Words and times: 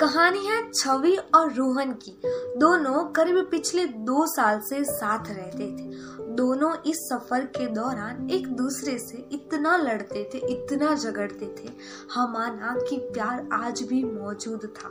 कहानी 0.00 0.46
है 0.46 0.70
छवि 0.70 1.16
और 1.34 1.52
रोहन 1.52 1.92
की। 1.92 2.12
दोनों 2.58 3.04
करीब 3.04 3.48
पिछले 3.50 3.84
दो 3.84 4.26
साल 4.26 4.60
से 4.60 4.84
साथ 4.84 5.24
रहते 5.28 5.64
थे। 5.64 5.90
दोनों 6.34 6.72
इस 6.86 6.96
सफ़र 6.96 7.40
के 7.40 7.66
दौरान 7.66 8.30
एक 8.30 8.46
दूसरे 8.48 8.98
से 8.98 9.28
इतना 9.32 9.76
लड़ते 9.76 10.30
थे, 10.34 10.38
इतना 10.38 10.94
झगड़ते 10.94 11.54
थे 11.58 11.68
हम 12.14 12.32
माना 12.32 12.76
कि 12.90 12.96
प्यार 12.96 13.48
आज 13.52 13.82
भी 13.82 14.04
मौजूद 14.04 14.72
था। 14.76 14.88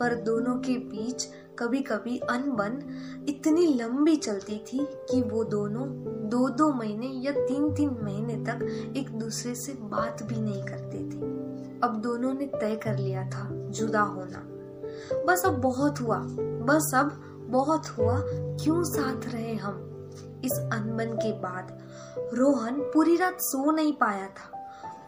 पर 0.00 0.14
दोनों 0.14 0.54
के 0.54 0.78
बीच 0.78 1.28
कभी 1.58 1.80
कभी 1.80 2.18
अनबन 2.18 2.80
इतनी 3.28 3.66
लंबी 3.66 4.16
चलती 4.16 4.58
थी 4.72 4.86
कि 4.90 5.22
वो 5.22 5.44
दोनों 5.44 5.88
दो 6.28 6.48
दो 6.48 6.72
महीने 6.72 7.06
या 7.06 7.32
तीन 7.32 7.74
तीन 7.74 7.96
महीने 8.02 8.36
तक 8.36 8.94
एक 8.96 9.10
दूसरे 9.10 9.54
से 9.54 9.72
बात 9.72 10.22
भी 10.22 10.40
नहीं 10.40 10.62
करते 10.62 10.98
थे। 10.98 11.38
अब 11.80 12.00
दोनों 12.02 12.34
ने 12.34 12.46
तय 12.46 12.76
कर 12.76 12.98
लिया 12.98 13.24
था 13.24 13.57
जुदा 13.70 14.00
होना। 14.00 14.44
बस 15.26 15.42
अब 15.46 15.60
बहुत 15.60 16.00
हुआ, 16.00 16.18
बस 16.40 16.92
अब 16.94 17.24
बहुत 17.50 17.86
हुआ, 17.86 18.20
क्यों 18.64 18.84
साथ 18.84 19.34
रहे 19.34 19.54
हम? 19.54 19.84
इस 20.44 20.52
अनबन 20.52 21.16
के 21.16 21.32
बाद 21.32 21.78
रोहन 22.34 22.72
पूरी 22.72 23.16
रात 23.16 23.36
सो 23.40 23.70
नहीं 23.70 23.92
पाया 23.92 24.26
था। 24.26 24.58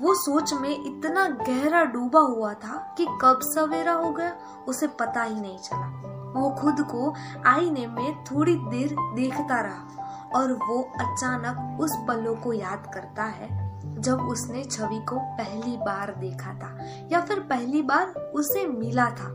वो 0.03 0.15
सोच 0.15 0.55
में 0.55 0.99
इतना 0.99 1.29
गहरा 1.29 1.85
डूबा 1.85 2.21
हुआ 2.21 2.55
था 2.55 2.95
कि 2.99 3.07
कब 3.23 3.41
सवेरा 3.43 3.93
हो 3.93 4.11
गया, 4.11 4.37
उसे 4.69 4.87
पता 4.87 5.23
ही 5.23 5.41
नहीं 5.41 5.59
चला। 5.59 6.11
वो 6.37 6.51
खुद 6.51 6.77
को 6.81 7.15
आईने 7.47 7.87
में 7.87 8.25
थोड़ी 8.25 8.57
देर 8.57 8.97
देखता 9.15 9.61
रहा 9.61 9.87
और 10.35 10.53
वो 10.53 10.83
अचानक 10.83 11.81
उस 11.81 11.97
पलों 12.09 12.37
को 12.37 12.53
याद 12.53 12.91
करता 12.95 13.23
है 13.23 13.70
जब 14.01 14.21
उसने 14.23 14.63
छवि 14.65 14.99
को 15.09 15.19
पहली 15.39 15.77
बार 15.77 16.15
देखा 16.19 16.53
था, 16.55 16.77
या 17.13 17.21
फिर 17.21 17.41
पहली 17.41 17.83
बार 17.83 18.07
उसे 18.35 18.67
मिला 18.67 19.07
था 19.11 19.29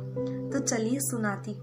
तो 0.52 0.60
चलिए 0.60 1.00
सुनाती। 1.02 1.54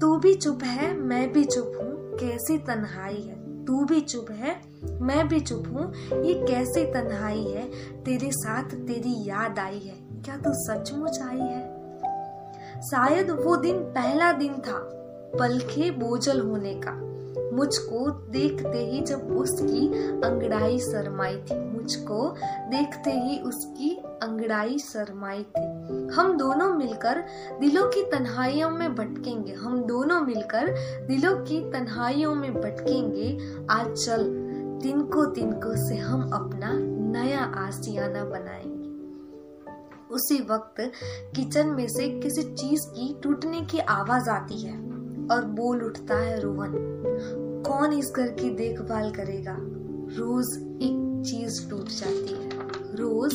तू 0.00 0.16
भी 0.16 0.34
चुप 0.34 0.62
है, 0.62 0.92
मैं 0.94 1.32
भी 1.32 1.44
चुप 1.44 1.72
हूँ, 1.76 2.18
कैसी 2.18 2.58
तन्हाई 2.58 3.20
है? 3.20 3.64
तू 3.64 3.84
भी 3.84 4.00
चुप 4.00 4.30
है, 4.30 4.56
मैं 5.00 5.26
भी 5.28 5.40
चुप 5.40 5.64
हूँ, 5.66 5.92
ये 6.22 6.34
कैसी 6.42 6.84
तन्हाई 6.84 7.44
है? 7.44 7.64
तेरे 8.04 8.30
साथ 8.32 8.74
तेरी 8.86 9.14
याद 9.28 9.58
आई 9.58 9.78
है, 9.78 9.96
क्या 10.24 10.36
तू 10.36 10.52
सचमुच 10.56 11.18
आई 11.22 11.38
है? 11.38 11.64
शायद 12.82 13.30
वो 13.30 13.56
दिन 13.56 13.78
पहला 13.92 14.32
दिन 14.32 14.54
था 14.58 14.78
पलखे 15.38 15.90
बोझल 15.90 16.40
होने 16.40 16.74
का। 16.74 17.06
मुझको 17.56 18.10
देखते 18.10 18.78
ही 18.78 19.00
जब 19.00 19.36
उसकी 19.36 19.88
अंगड़ाई 20.12 20.78
शरमाई 20.78 21.36
थी, 21.36 21.70
मुझको 21.70 22.34
देखते 22.68 23.10
ही 23.10 23.38
उसकी 23.38 23.90
अंगड़ाई 24.22 24.78
शरमाई 24.78 25.42
थी। 25.42 25.62
हम 26.14 26.36
दोनों 26.36 26.74
मिलकर 26.74 27.24
दिलों 27.60 27.88
की 27.88 28.02
तन्हाइयों 28.02 28.70
में 28.70 28.94
भटकेंगे। 28.94 29.52
हम 29.52 29.82
दोनों 29.82 30.20
मिलकर 30.20 30.66
दिलों 31.06 31.36
की 31.36 31.72
तन्हाइयों 31.72 32.34
में 32.34 32.54
भटकेंगे। 32.54 33.38
आज 33.70 34.04
चल, 34.04 34.22
तिनको 34.82 35.24
तिनको 35.24 35.88
से 35.88 35.96
हम 35.96 36.30
अपना 36.30 36.72
नया 37.12 37.40
आसियाना 37.40 38.24
बनाएँगे। 38.24 38.76
उसी 40.14 40.46
वक्त 40.50 40.92
किचन 41.36 41.66
में 41.66 41.88
से 41.88 42.20
किसी 42.20 42.42
चीज़ 42.42 42.86
की 42.86 43.20
टूटने 43.22 43.60
की 43.60 43.78
आवाज़ 43.78 44.30
आती 44.30 44.62
है। 44.62 44.85
और 45.30 45.44
बोल 45.54 45.82
उठता 45.84 46.14
है 46.14 46.40
रोहन, 46.40 46.72
कौन 47.66 47.92
इस 47.92 48.12
घर 48.16 48.28
की 48.32 48.50
देखभाल 48.56 49.10
करेगा? 49.10 49.56
रोज 50.18 50.56
एक 50.82 51.22
चीज़ 51.26 51.68
टूट 51.70 51.88
जाती 51.90 52.34
है, 52.34 52.48
रोज 52.96 53.34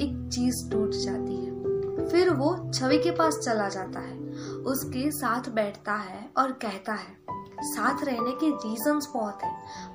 एक 0.00 0.28
चीज़ 0.32 0.70
टूट 0.70 0.90
जाती 0.94 1.36
है। 1.36 2.08
फिर 2.08 2.30
वो 2.30 2.54
छवि 2.70 2.98
के 2.98 3.10
पास 3.10 3.38
चला 3.38 3.68
जाता 3.68 4.00
है, 4.00 4.18
उसके 4.66 5.10
साथ 5.10 5.48
बैठता 5.54 5.94
है 5.94 6.28
और 6.38 6.52
कहता 6.62 6.92
है, 6.94 7.18
साथ 7.64 8.04
रहने 8.04 8.32
के 8.32 8.50
रीजंस 8.58 9.08
बहुत 9.14 9.42
है, 9.42 9.52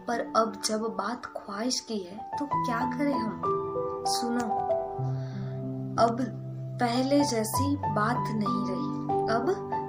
पर 0.08 0.20
अब 0.38 0.62
जब 0.66 0.82
बात 0.98 1.26
ख्वाहिश 1.38 1.80
की 1.80 1.98
है 2.00 2.18
तो 2.40 2.46
क्या 2.46 2.80
करें 2.98 3.14
हम? 3.14 3.42
सुनो, 4.08 4.48
अब 6.00 6.18
पहले 6.80 7.20
जैसी 7.26 7.76
बात 7.76 8.24
नहीं 8.36 8.66
रही, 8.70 8.90
अब 9.30 9.46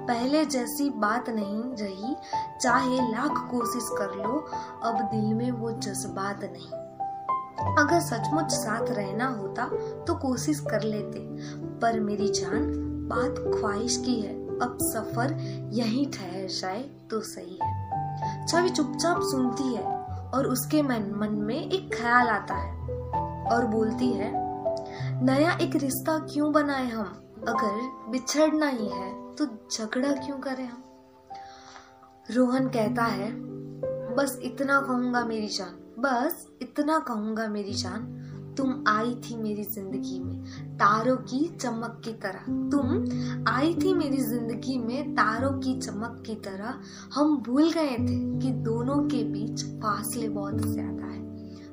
पहले 0.09 0.45
जैसी 0.45 0.89
बात 0.91 1.31
नहीं 1.31 1.63
रही। 1.77 2.15
चाहे 2.61 2.99
लाख 3.13 3.49
कोशिश 3.51 3.89
कर 3.93 4.15
लो, 4.17 4.39
अब 4.85 5.01
दिल 5.05 5.35
में 5.35 5.51
वो 5.51 5.71
जज्बात 5.73 6.45
नहीं। 6.45 6.71
अगर 7.77 8.01
सचमुच 8.01 8.51
साथ 8.51 8.91
रहना 8.91 9.27
होता 9.29 9.65
तो 10.05 10.15
कोशिश 10.15 10.61
कर 10.61 10.83
लेते। 10.83 11.21
पर 11.79 12.01
मेरी 12.01 12.29
जान, 12.29 12.63
बात 13.09 13.59
ख्वाहिश 13.59 13.97
की 13.97 14.21
है। 14.21 14.35
अब 14.59 14.79
सफ़र 14.83 15.33
यहीं 15.73 16.07
ठहर 16.11 16.47
जाए 16.51 16.83
तो 17.11 17.21
सही 17.21 17.59
है। 17.63 18.47
छवि 18.47 18.69
चुपचाप 18.69 19.21
सुनती 19.23 19.75
है 19.75 19.85
और 20.35 20.47
उसके 20.47 20.83
मन 20.83 21.13
मन 21.17 21.35
में 21.41 21.59
एक 21.59 21.95
ख्याल 21.95 22.29
आता 22.29 22.55
है 22.55 22.73
और 23.47 23.67
बोलती 23.67 24.11
है, 24.13 24.31
नया 25.23 25.59
एक 25.61 25.77
रिश्ता 25.77 26.19
क्यों 26.19 26.53
बनाए 26.53 26.89
हम? 26.89 27.23
अगर 27.49 28.11
बिछड़ना 28.11 28.69
ही 28.69 28.89
है 28.89 29.11
तो 29.37 29.47
झगड़ा 29.47 30.13
क्यों 30.17 30.39
करें 30.39 30.67
हम? 30.67 30.83
रोहन 32.29 32.69
कहता 32.69 33.05
है, 33.05 33.31
बस 34.17 34.39
इतना 34.45 34.81
कहूँगा 34.81 35.25
मेरी 35.25 35.49
जान, 35.49 35.75
बस 35.99 36.47
इतना 36.63 36.99
कहूँगा 36.99 37.47
मेरी 37.49 37.73
जान, 37.75 38.13
तुम 38.57 38.85
आई 38.89 39.15
थी 39.21 39.37
मेरी 39.37 39.63
ज़िंदगी 39.65 40.19
में 40.19 40.43
तारों 40.77 41.17
की 41.25 41.45
चमक 41.57 42.01
की 42.05 42.13
तरह। 42.23 42.47
तुम 42.71 43.45
आई 43.49 43.75
थी 43.75 43.93
मेरी 43.95 44.17
ज़िंदगी 44.19 44.79
में 44.79 45.15
तारों 45.15 45.53
की 45.61 45.79
चमक 45.81 46.23
की 46.27 46.35
तरह। 46.45 46.81
हम 47.15 47.37
भूल 47.47 47.71
गए 47.73 47.97
थे 47.99 48.19
कि 48.41 48.51
दोनों 48.65 48.97
के 49.09 49.23
बीच 49.25 49.65
फासले 49.83 50.29
बहुत 50.29 50.61
ज़्यादा 50.63 51.07
है, 51.07 51.21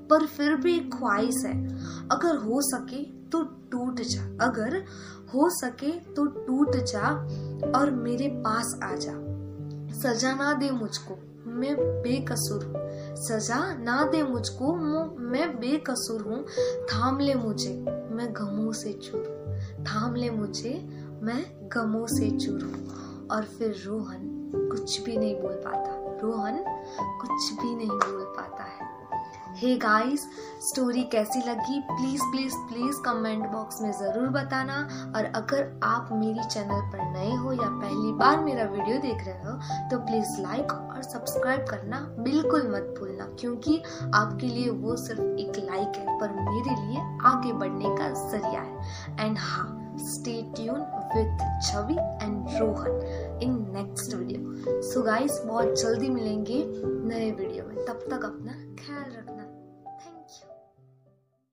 पर 0.07 0.25
फिर 0.27 0.55
भी 0.55 0.75
एक 0.77 0.93
ख्वाहिश 0.95 1.43
है। 1.45 1.57
अगर 2.09 2.37
हो 2.37 2.61
सके 2.63 3.03
तो 3.33 3.43
टूट 3.43 4.01
जा। 4.01 4.21
अगर 4.41 4.83
हो 5.33 5.49
सके 5.49 5.91
तो 5.91 6.25
टूट 6.25 6.75
जा 6.75 7.07
और 7.75 7.91
मेरे 7.91 8.27
पास 8.27 8.79
आ 8.83 8.91
जा। 8.95 9.13
सजा 9.93 10.33
ना 10.35 10.53
दे 10.53 10.69
मुझको, 10.71 11.17
मैं 11.49 11.75
बेकसूर 12.01 12.63
हूँ। 12.63 12.75
सजा 13.15 13.73
ना 13.73 14.03
दे 14.03 14.23
मुझको, 14.23 14.73
मैं 15.19 15.59
बेकसूर 15.59 16.21
हूँ। 16.21 16.45
थाम 16.85 17.19
ले 17.19 17.33
मुझे, 17.33 17.73
मैं 18.11 18.33
गमों 18.33 18.71
से 18.71 18.93
चूर 18.93 19.25
थाम 19.81 20.15
ले 20.15 20.29
मुझे, 20.29 20.73
मैं 21.21 21.69
गमों 21.73 22.07
से 22.07 22.31
चूर 22.31 22.61
हूँ। 22.61 23.27
और 23.27 23.43
फिर 23.43 23.83
रोहन 23.85 24.51
कुछ 24.71 25.01
भी 25.01 25.17
नहीं 25.17 25.35
बोल 25.41 25.51
पाता। 25.51 25.93
रोहन 26.23 26.57
कुछ 27.21 27.63
भी 27.63 27.75
नहीं 27.75 27.89
बोल 27.89 28.25
पाता 28.37 28.63
है। 28.63 28.72
हे 29.63 29.75
गाइस 29.79 30.21
स्टोरी 30.61 31.01
कैसी 31.11 31.39
लगी? 31.39 31.79
Please 31.89 32.21
please 32.31 32.55
please 32.69 32.97
comment 33.03 33.45
box 33.51 33.81
में 33.81 33.91
ज़रूर 33.91 34.27
बताना। 34.29 34.79
और 35.15 35.25
अगर 35.35 35.79
आप 35.83 36.09
मेरी 36.13 36.43
चैनल 36.45 36.81
पर 36.91 37.11
नए 37.11 37.35
हो 37.35 37.53
या 37.53 37.69
पहली 37.69 38.11
बार 38.13 38.43
मेरा 38.43 38.63
वीडियो 38.71 38.97
देख 39.01 39.23
रहे 39.27 39.43
हो 39.43 39.53
तो 39.89 39.99
प्लीज़ 39.99 40.35
लाइक 40.41 40.71
और 40.71 41.03
सब्सक्राइब 41.03 41.65
करना 41.69 41.99
बिल्कुल 42.19 42.67
मत 42.71 42.93
भूलना, 42.99 43.27
क्योंकि 43.39 43.81
आपके 44.13 44.47
लिए 44.47 44.69
वो 44.71 44.95
सिर्फ़ 44.97 45.21
एक 45.21 45.59
लाइक 45.59 45.95
है, 45.97 46.19
पर 46.19 46.33
मेरे 46.41 46.75
लिए 46.81 47.05
आगे 47.25 47.53
बढ़ने 47.53 47.95
का 47.97 48.09
ज़रिया 48.25 48.61
है। 48.61 49.25
एंड 49.25 49.37
हाँ 49.39 49.97
stay 50.01 50.41
tune 50.55 50.79
with 51.15 51.41
Chhavi 51.63 51.93
and 51.93 52.59
Rohan 52.59 53.39
in 53.43 53.57
next 53.73 54.15
video 54.15 54.81
so 54.83 55.01
guys 55.03 55.41
बहुत 55.45 55.81
जल्दी 55.81 56.09
मिलेंगे 56.09 56.63
नए 56.67 57.31
वीडियो 57.31 57.65
में। 57.65 57.75
तब 57.85 58.05
तक 58.11 58.25
अपना 58.25 58.55